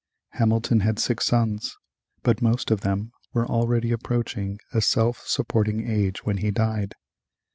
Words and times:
Hamilton 0.29 0.79
had 0.79 0.97
six 0.97 1.27
sons, 1.27 1.77
but 2.23 2.41
most 2.41 2.71
of 2.71 2.81
them 2.81 3.11
were 3.33 3.45
already 3.45 3.91
approaching 3.91 4.57
a 4.73 4.81
self 4.81 5.19
supporting 5.27 5.87
age 5.87 6.25
when 6.25 6.37
he 6.37 6.49
died. 6.49 6.95